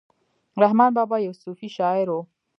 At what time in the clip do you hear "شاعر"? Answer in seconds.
1.77-2.07